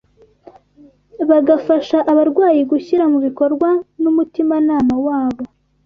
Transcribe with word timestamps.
bagafasha 1.29 1.97
abarwayi 2.11 2.61
gushyira 2.71 3.03
mu 3.11 3.17
bikorwa 3.25 3.69
n’umutimanama 4.01 4.95
wabo 5.07 5.43